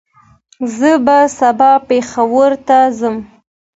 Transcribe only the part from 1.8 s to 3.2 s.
پېښور ته ځم